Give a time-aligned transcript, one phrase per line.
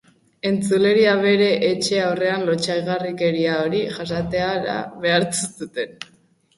[0.51, 5.99] Entzuleria bere etxe aurrean lotsagarrikeria hori jasatera behartu zuten.